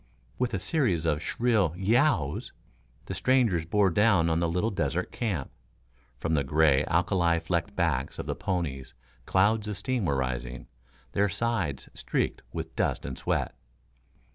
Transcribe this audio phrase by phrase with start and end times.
[0.39, 2.51] With a series of shrill "y e o w s,"
[3.05, 5.51] the strangers bore down on the little desert camp.
[6.17, 8.95] From the gray, alkali flecked backs of the ponies
[9.27, 10.65] clouds of steam were rising,
[11.11, 13.55] their sides streaked with dust and sweat.